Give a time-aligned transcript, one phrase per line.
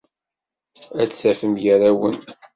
[1.01, 2.17] Ad t-tafem gar-awen.